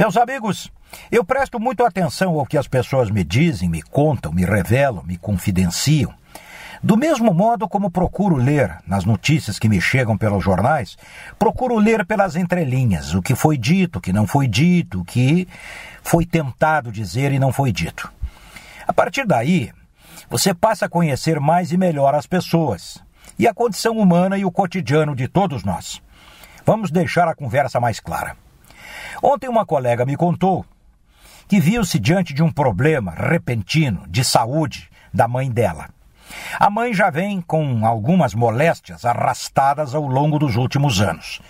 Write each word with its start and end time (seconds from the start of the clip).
Meus 0.00 0.16
amigos, 0.16 0.72
eu 1.12 1.22
presto 1.22 1.60
muito 1.60 1.84
atenção 1.84 2.38
ao 2.38 2.46
que 2.46 2.56
as 2.56 2.66
pessoas 2.66 3.10
me 3.10 3.22
dizem, 3.22 3.68
me 3.68 3.82
contam, 3.82 4.32
me 4.32 4.46
revelam, 4.46 5.04
me 5.04 5.18
confidenciam. 5.18 6.10
Do 6.82 6.96
mesmo 6.96 7.34
modo 7.34 7.68
como 7.68 7.90
procuro 7.90 8.34
ler 8.34 8.78
nas 8.86 9.04
notícias 9.04 9.58
que 9.58 9.68
me 9.68 9.78
chegam 9.78 10.16
pelos 10.16 10.42
jornais, 10.42 10.96
procuro 11.38 11.76
ler 11.76 12.06
pelas 12.06 12.34
entrelinhas 12.34 13.12
o 13.12 13.20
que 13.20 13.34
foi 13.34 13.58
dito, 13.58 13.98
o 13.98 14.00
que 14.00 14.10
não 14.10 14.26
foi 14.26 14.48
dito, 14.48 15.02
o 15.02 15.04
que 15.04 15.46
foi 16.02 16.24
tentado 16.24 16.90
dizer 16.90 17.30
e 17.30 17.38
não 17.38 17.52
foi 17.52 17.70
dito. 17.70 18.10
A 18.88 18.94
partir 18.94 19.26
daí, 19.26 19.70
você 20.30 20.54
passa 20.54 20.86
a 20.86 20.88
conhecer 20.88 21.38
mais 21.38 21.72
e 21.72 21.76
melhor 21.76 22.14
as 22.14 22.26
pessoas 22.26 23.02
e 23.38 23.46
a 23.46 23.52
condição 23.52 23.98
humana 23.98 24.38
e 24.38 24.46
o 24.46 24.50
cotidiano 24.50 25.14
de 25.14 25.28
todos 25.28 25.62
nós. 25.62 26.00
Vamos 26.64 26.90
deixar 26.90 27.28
a 27.28 27.34
conversa 27.34 27.78
mais 27.78 28.00
clara. 28.00 28.34
Ontem 29.22 29.48
uma 29.48 29.66
colega 29.66 30.06
me 30.06 30.16
contou 30.16 30.64
que 31.48 31.60
viu-se 31.60 31.98
diante 31.98 32.32
de 32.32 32.42
um 32.42 32.50
problema 32.50 33.12
repentino 33.12 34.04
de 34.08 34.24
saúde 34.24 34.88
da 35.12 35.26
mãe 35.26 35.50
dela. 35.50 35.88
A 36.58 36.70
mãe 36.70 36.94
já 36.94 37.10
vem 37.10 37.40
com 37.40 37.84
algumas 37.84 38.34
moléstias 38.34 39.04
arrastadas 39.04 39.94
ao 39.94 40.06
longo 40.06 40.38
dos 40.38 40.56
últimos 40.56 41.00
anos. 41.00 41.40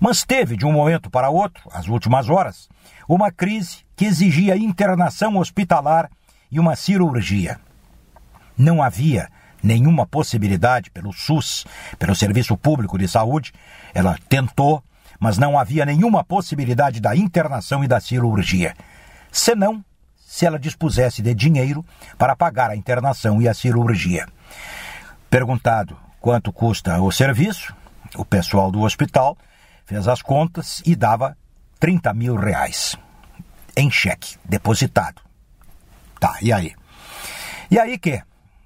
Mas 0.00 0.24
teve, 0.24 0.56
de 0.56 0.66
um 0.66 0.72
momento 0.72 1.10
para 1.10 1.30
outro, 1.30 1.62
as 1.72 1.86
últimas 1.86 2.28
horas, 2.28 2.68
uma 3.06 3.30
crise 3.30 3.84
que 3.94 4.06
exigia 4.06 4.56
internação 4.56 5.36
hospitalar 5.36 6.10
e 6.50 6.58
uma 6.58 6.74
cirurgia. 6.74 7.60
Não 8.56 8.82
havia 8.82 9.28
nenhuma 9.62 10.06
possibilidade 10.06 10.90
pelo 10.90 11.12
SUS, 11.12 11.64
pelo 11.98 12.16
Serviço 12.16 12.56
Público 12.56 12.98
de 12.98 13.06
Saúde. 13.06 13.52
Ela 13.94 14.18
tentou, 14.28 14.82
mas 15.22 15.38
não 15.38 15.56
havia 15.56 15.86
nenhuma 15.86 16.24
possibilidade 16.24 17.00
da 17.00 17.14
internação 17.14 17.84
e 17.84 17.86
da 17.86 18.00
cirurgia. 18.00 18.74
Senão, 19.30 19.84
se 20.16 20.44
ela 20.44 20.58
dispusesse 20.58 21.22
de 21.22 21.32
dinheiro 21.32 21.86
para 22.18 22.34
pagar 22.34 22.70
a 22.70 22.76
internação 22.76 23.40
e 23.40 23.48
a 23.48 23.54
cirurgia. 23.54 24.26
Perguntado 25.30 25.96
quanto 26.20 26.52
custa 26.52 27.00
o 27.00 27.12
serviço, 27.12 27.72
o 28.16 28.24
pessoal 28.24 28.72
do 28.72 28.80
hospital 28.80 29.38
fez 29.86 30.08
as 30.08 30.20
contas 30.20 30.82
e 30.84 30.96
dava 30.96 31.36
30 31.78 32.12
mil 32.14 32.34
reais 32.34 32.96
em 33.76 33.92
cheque, 33.92 34.36
depositado. 34.44 35.22
Tá, 36.18 36.36
e 36.42 36.52
aí? 36.52 36.74
E 37.70 37.78
aí 37.78 37.96
que? 37.96 38.20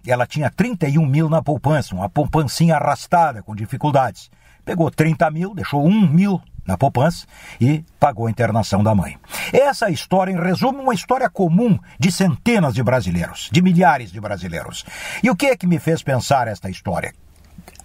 Ela 0.07 0.27
tinha 0.27 0.49
31 0.49 1.05
mil 1.05 1.29
na 1.29 1.43
poupança, 1.43 1.95
uma 1.95 2.09
poupancinha 2.09 2.77
arrastada, 2.77 3.43
com 3.43 3.55
dificuldades. 3.55 4.31
Pegou 4.67 4.91
30 4.91 5.31
mil, 5.31 5.55
deixou 5.55 5.87
1 5.87 6.09
mil 6.09 6.43
na 6.67 6.77
poupança 6.77 7.25
e 7.61 7.85
pagou 8.01 8.27
a 8.27 8.31
internação 8.31 8.83
da 8.83 8.97
mãe. 8.97 9.17
Essa 9.53 9.89
história, 9.89 10.33
em 10.33 10.43
resumo, 10.43 10.83
uma 10.83 10.93
história 10.93 11.31
comum 11.31 11.79
de 12.01 12.11
centenas 12.11 12.75
de 12.75 12.83
brasileiros, 12.83 13.49
de 13.53 13.63
milhares 13.63 14.11
de 14.11 14.21
brasileiros. 14.21 14.85
E 15.23 15.31
o 15.31 15.37
que 15.37 15.47
é 15.47 15.57
que 15.57 15.69
me 15.69 15.79
fez 15.79 16.03
pensar 16.03 16.49
esta 16.49 16.69
história? 16.69 17.15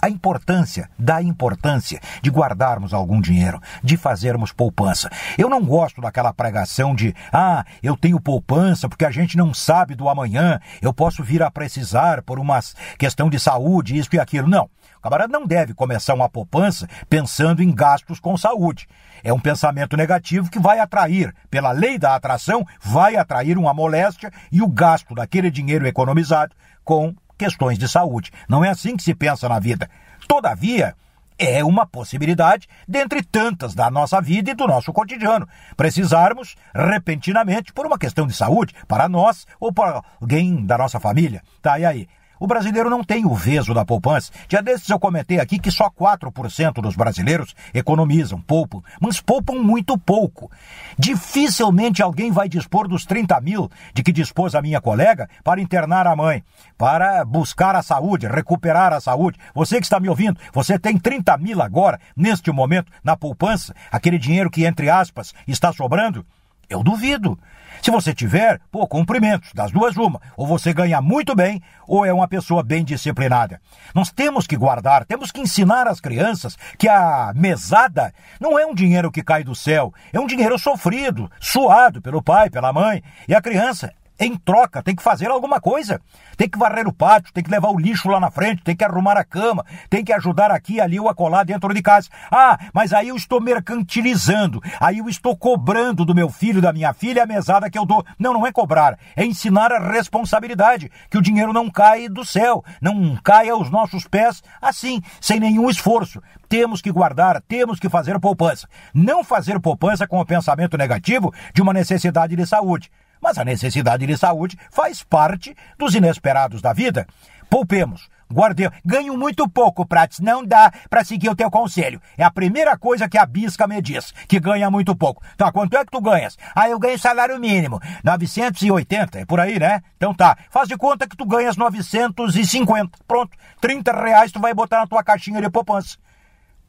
a 0.02 0.10
importância, 0.10 0.90
da 0.98 1.22
importância 1.22 2.02
de 2.22 2.32
guardarmos 2.32 2.94
algum 2.94 3.22
dinheiro, 3.22 3.62
de 3.84 3.96
fazermos 3.96 4.52
poupança. 4.52 5.12
Eu 5.38 5.48
não 5.48 5.64
gosto 5.64 6.02
daquela 6.02 6.34
pregação 6.34 6.96
de, 6.96 7.14
ah, 7.32 7.64
eu 7.84 7.96
tenho 7.96 8.20
poupança 8.20 8.90
porque 8.90 9.06
a 9.06 9.12
gente 9.12 9.38
não 9.38 9.54
sabe 9.54 9.94
do 9.94 10.10
amanhã, 10.10 10.60
eu 10.82 10.92
posso 10.92 11.24
vir 11.24 11.44
a 11.44 11.52
precisar 11.52 12.24
por 12.24 12.40
uma 12.40 12.60
questão 12.98 13.30
de 13.30 13.40
saúde, 13.40 13.98
isso 13.98 14.10
e 14.14 14.20
aquilo. 14.20 14.48
Não. 14.48 14.68
O 15.02 15.10
camarada 15.10 15.34
não 15.34 15.48
deve 15.48 15.74
começar 15.74 16.14
uma 16.14 16.30
poupança 16.30 16.88
pensando 17.10 17.64
em 17.64 17.74
gastos 17.74 18.20
com 18.20 18.38
saúde. 18.38 18.88
É 19.24 19.34
um 19.34 19.40
pensamento 19.40 19.98
negativo 19.98 20.48
que 20.48 20.60
vai 20.60 20.78
atrair, 20.78 21.34
pela 21.50 21.72
lei 21.72 21.98
da 21.98 22.14
atração, 22.14 22.64
vai 22.80 23.16
atrair 23.16 23.58
uma 23.58 23.74
moléstia 23.74 24.32
e 24.52 24.62
o 24.62 24.68
gasto 24.68 25.16
daquele 25.16 25.50
dinheiro 25.50 25.88
economizado 25.88 26.56
com 26.84 27.16
questões 27.36 27.80
de 27.80 27.90
saúde. 27.90 28.32
Não 28.48 28.64
é 28.64 28.70
assim 28.70 28.96
que 28.96 29.02
se 29.02 29.16
pensa 29.16 29.50
na 29.50 29.58
vida. 29.58 29.90
Todavia, 30.28 30.96
é 31.36 31.64
uma 31.64 31.88
possibilidade 31.88 32.68
dentre 32.88 33.24
tantas 33.24 33.74
da 33.74 33.90
nossa 33.90 34.22
vida 34.22 34.52
e 34.52 34.54
do 34.54 34.68
nosso 34.68 34.94
cotidiano. 34.94 35.50
Precisarmos 35.76 36.56
repentinamente 36.76 37.74
por 37.74 37.88
uma 37.88 37.98
questão 37.98 38.28
de 38.28 38.36
saúde 38.36 38.76
para 38.88 39.10
nós 39.10 39.48
ou 39.60 39.74
para 39.74 40.04
alguém 40.22 40.64
da 40.64 40.78
nossa 40.78 41.00
família. 41.00 41.42
Tá, 41.60 41.80
e 41.80 41.86
aí? 41.86 42.08
O 42.42 42.48
brasileiro 42.48 42.90
não 42.90 43.04
tem 43.04 43.24
o 43.24 43.36
veso 43.36 43.72
da 43.72 43.86
poupança. 43.86 44.32
Dia 44.48 44.64
desses 44.64 44.90
eu 44.90 45.00
comentei 45.00 45.40
aqui 45.40 45.60
que 45.60 45.70
só 45.70 45.92
4% 45.92 46.82
dos 46.82 46.96
brasileiros 46.96 47.54
economizam, 47.72 48.42
poupam, 48.42 48.82
mas 49.00 49.22
poupam 49.22 49.62
muito 49.62 49.96
pouco. 49.96 50.50
Dificilmente 50.98 52.02
alguém 52.02 52.32
vai 52.32 52.50
dispor 52.50 52.88
dos 52.88 53.06
30 53.06 53.40
mil 53.42 53.70
de 53.94 54.02
que 54.02 54.12
dispôs 54.12 54.56
a 54.56 54.62
minha 54.64 54.82
colega 54.82 55.30
para 55.44 55.62
internar 55.62 56.08
a 56.08 56.16
mãe, 56.16 56.44
para 56.80 57.24
buscar 57.24 57.76
a 57.76 57.84
saúde, 57.84 58.26
recuperar 58.26 58.92
a 58.92 59.00
saúde. 59.00 59.38
Você 59.54 59.78
que 59.78 59.86
está 59.86 60.00
me 60.00 60.10
ouvindo, 60.10 60.40
você 60.52 60.80
tem 60.80 60.98
30 60.98 61.38
mil 61.38 61.62
agora, 61.62 62.00
neste 62.16 62.52
momento, 62.52 62.92
na 63.04 63.16
poupança, 63.16 63.76
aquele 63.92 64.18
dinheiro 64.18 64.50
que, 64.50 64.66
entre 64.66 64.90
aspas, 64.90 65.32
está 65.48 65.72
sobrando? 65.72 66.26
Eu 66.72 66.82
duvido. 66.82 67.38
Se 67.82 67.92
você 67.92 68.14
tiver, 68.14 68.62
pô, 68.72 68.88
cumprimentos, 68.88 69.52
das 69.54 69.72
duas 69.72 69.98
uma. 69.98 70.22
Ou 70.38 70.48
você 70.48 70.72
ganha 70.72 71.02
muito 71.02 71.36
bem, 71.36 71.62
ou 71.86 72.06
é 72.06 72.14
uma 72.14 72.28
pessoa 72.28 72.64
bem 72.64 72.84
disciplinada. 72.84 73.60
Nós 73.94 74.10
temos 74.10 74.48
que 74.48 74.56
guardar, 74.56 75.04
temos 75.04 75.32
que 75.32 75.42
ensinar 75.42 75.86
as 75.88 76.00
crianças 76.00 76.58
que 76.78 76.88
a 76.88 77.34
mesada 77.36 78.14
não 78.40 78.58
é 78.58 78.66
um 78.66 78.74
dinheiro 78.74 79.12
que 79.12 79.22
cai 79.22 79.44
do 79.44 79.54
céu, 79.54 79.94
é 80.14 80.20
um 80.20 80.28
dinheiro 80.28 80.58
sofrido, 80.58 81.30
suado 81.42 82.02
pelo 82.02 82.22
pai, 82.22 82.50
pela 82.50 82.72
mãe. 82.72 83.04
E 83.28 83.36
a 83.36 83.42
criança 83.42 83.92
em 84.20 84.36
troca, 84.36 84.84
tem 84.84 84.96
que 84.96 85.02
fazer 85.02 85.30
alguma 85.30 85.60
coisa. 85.60 86.00
Tem 86.38 86.50
que 86.50 86.58
varrer 86.58 86.88
o 86.88 86.94
pátio, 86.94 87.34
tem 87.34 87.44
que 87.44 87.52
levar 87.52 87.70
o 87.70 87.80
lixo 87.80 88.10
lá 88.10 88.20
na 88.20 88.32
frente, 88.32 88.64
tem 88.64 88.76
que 88.76 88.84
arrumar 88.84 89.18
a 89.18 89.24
cama, 89.24 89.66
tem 89.90 90.04
que 90.04 90.14
ajudar 90.14 90.52
aqui, 90.52 90.80
ali 90.80 91.00
ou 91.00 91.10
acolá 91.10 91.44
dentro 91.44 91.74
de 91.74 91.82
casa. 91.82 92.10
Ah, 92.32 92.58
mas 92.74 92.94
aí 92.94 93.10
eu 93.10 93.16
estou 93.16 93.42
mercantilizando, 93.42 94.62
aí 94.80 95.00
eu 95.00 95.10
estou 95.10 95.36
cobrando 95.36 96.06
do 96.06 96.16
meu 96.16 96.30
filho, 96.30 96.62
da 96.62 96.74
minha 96.74 96.94
filha 96.94 97.24
a 97.24 97.28
mesada 97.28 97.70
que 97.70 97.78
eu 97.78 97.86
dou. 97.86 98.04
Não, 98.18 98.34
não 98.34 98.48
é 98.48 98.52
cobrar, 98.52 98.98
é 99.16 99.26
ensinar 99.26 99.72
a 99.72 99.92
responsabilidade, 99.92 100.92
que 101.10 101.18
o 101.18 101.22
dinheiro 101.22 101.54
não 101.54 101.70
cai 101.70 102.08
do 102.08 102.26
céu, 102.26 102.64
não 102.82 103.16
cai 103.24 103.50
aos 103.50 103.70
nossos 103.70 104.08
pés 104.08 104.42
assim, 104.62 105.02
sem 105.20 105.40
nenhum 105.40 105.70
esforço. 105.70 106.22
Temos 106.48 106.82
que 106.82 106.92
guardar, 106.92 107.42
temos 107.42 107.80
que 107.80 107.90
fazer 107.90 108.20
poupança. 108.20 108.68
Não 108.94 109.24
fazer 109.24 109.60
poupança 109.60 110.08
com 110.08 110.20
o 110.20 110.26
pensamento 110.26 110.78
negativo 110.78 111.34
de 111.54 111.62
uma 111.62 111.74
necessidade 111.74 112.36
de 112.36 112.46
saúde. 112.46 112.92
Mas 113.22 113.38
a 113.38 113.46
necessidade 113.46 114.06
de 114.06 114.18
saúde 114.18 114.58
faz 114.72 115.04
parte 115.04 115.56
dos 115.78 115.94
inesperados 115.94 116.62
da 116.62 116.74
vida. 116.74 117.06
Poupemos, 117.50 118.10
guardemos. 118.32 118.78
Ganho 118.84 119.18
muito 119.18 119.48
pouco, 119.48 119.86
Prates. 119.86 120.20
Não 120.20 120.44
dá 120.44 120.72
para 120.90 121.04
seguir 121.04 121.30
o 121.30 121.36
teu 121.36 121.52
conselho. 121.52 122.02
É 122.18 122.24
a 122.24 122.32
primeira 122.32 122.78
coisa 122.78 123.10
que 123.10 123.18
a 123.18 123.26
bisca 123.26 123.68
me 123.68 123.82
diz, 123.82 124.14
que 124.28 124.40
ganha 124.40 124.72
muito 124.72 124.96
pouco. 124.96 125.22
Tá, 125.38 125.52
quanto 125.52 125.76
é 125.78 125.84
que 125.86 125.92
tu 125.92 126.02
ganhas? 126.02 126.38
Ah, 126.56 126.70
eu 126.70 126.80
ganho 126.80 126.98
salário 126.98 127.38
mínimo. 127.40 127.80
980, 128.04 129.20
é 129.20 129.26
por 129.26 129.40
aí, 129.40 129.60
né? 129.60 129.82
Então 129.98 130.14
tá. 130.14 130.38
Faz 130.50 130.68
de 130.68 130.78
conta 130.78 131.08
que 131.08 131.18
tu 131.18 131.26
ganhas 131.26 131.58
950. 131.58 132.98
Pronto. 133.08 133.38
30 133.60 133.92
reais 133.92 134.32
tu 134.32 134.40
vai 134.40 134.54
botar 134.54 134.80
na 134.80 134.88
tua 134.88 135.04
caixinha 135.04 135.42
de 135.42 135.50
poupança. 135.50 135.98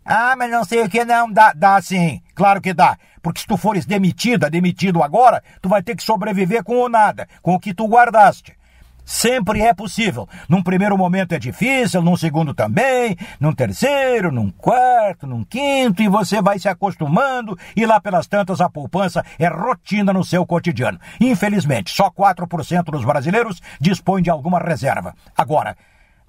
Ah, 0.05 0.35
mas 0.37 0.51
não 0.51 0.65
sei 0.65 0.83
o 0.83 0.89
que, 0.89 1.05
não. 1.05 1.31
Dá, 1.31 1.53
dá 1.53 1.81
sim. 1.81 2.21
Claro 2.35 2.61
que 2.61 2.75
dá. 2.75 2.97
Porque 3.23 3.41
se 3.41 3.47
tu 3.47 3.57
fores 3.57 3.87
demitida, 3.87 4.51
demitido 4.51 5.03
agora, 5.03 5.43
tu 5.61 5.69
vai 5.69 5.83
ter 5.83 5.95
que 5.95 6.03
sobreviver 6.03 6.65
com 6.65 6.77
o 6.77 6.89
nada, 6.89 7.29
com 7.41 7.55
o 7.55 7.61
que 7.61 7.73
tu 7.73 7.87
guardaste. 7.87 8.57
Sempre 9.05 9.61
é 9.63 9.75
possível. 9.75 10.29
Num 10.49 10.63
primeiro 10.63 10.97
momento 10.97 11.33
é 11.33 11.39
difícil, 11.39 12.03
num 12.03 12.17
segundo 12.17 12.55
também, 12.55 13.17
num 13.41 13.53
terceiro, 13.53 14.31
num 14.31 14.51
quarto, 14.51 15.27
num 15.27 15.45
quinto, 15.45 16.03
e 16.03 16.09
você 16.09 16.41
vai 16.41 16.59
se 16.59 16.69
acostumando, 16.69 17.59
e 17.77 17.85
lá 17.85 18.01
pelas 18.01 18.27
tantas 18.27 18.61
a 18.61 18.71
poupança 18.71 19.25
é 19.39 19.49
rotina 19.49 20.13
no 20.13 20.25
seu 20.25 20.47
cotidiano. 20.47 21.01
Infelizmente, 21.21 21.95
só 21.95 22.11
4% 22.11 22.85
dos 22.85 23.05
brasileiros 23.05 23.61
dispõem 23.81 24.23
de 24.23 24.31
alguma 24.31 24.61
reserva. 24.61 25.15
Agora, 25.37 25.77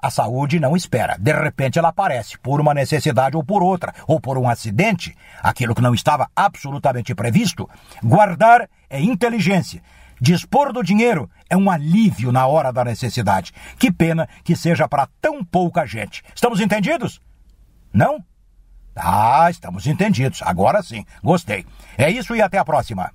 a 0.04 0.10
saúde 0.10 0.60
não 0.60 0.76
espera. 0.76 1.16
De 1.18 1.32
repente 1.32 1.80
ela 1.80 1.88
aparece, 1.88 2.38
por 2.40 2.60
uma 2.60 2.74
necessidade 2.74 3.38
ou 3.38 3.44
por 3.44 3.64
outra, 3.64 3.94
ou 4.06 4.20
por 4.20 4.38
um 4.38 4.50
acidente, 4.50 5.16
aquilo 5.42 5.74
que 5.74 5.82
não 5.82 5.96
estava 5.96 6.28
absolutamente 6.36 7.16
previsto. 7.16 7.70
Guardar 8.04 8.70
é 8.90 9.00
inteligência. 9.00 9.82
Dispor 10.20 10.74
do 10.74 10.84
dinheiro 10.84 11.30
é 11.50 11.56
um 11.56 11.72
alívio 11.72 12.34
na 12.34 12.46
hora 12.46 12.74
da 12.74 12.84
necessidade. 12.84 13.54
Que 13.80 13.90
pena 13.90 14.28
que 14.44 14.58
seja 14.58 14.90
para 14.90 15.08
tão 15.22 15.42
pouca 15.42 15.86
gente. 15.86 16.22
Estamos 16.36 16.60
entendidos? 16.60 17.22
Não? 17.94 18.22
Ah, 18.94 19.48
estamos 19.50 19.88
entendidos. 19.88 20.42
Agora 20.44 20.84
sim. 20.84 21.06
Gostei. 21.24 21.66
É 21.98 22.12
isso 22.12 22.36
e 22.36 22.42
até 22.42 22.58
a 22.58 22.66
próxima. 22.66 23.10